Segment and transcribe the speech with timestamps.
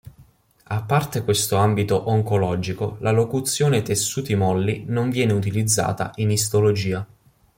[0.63, 7.05] A parte questo ambito oncologico, la locuzione "tessuti molli" non viene utilizzata in istologia.